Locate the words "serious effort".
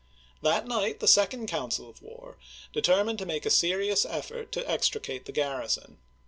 3.51-4.51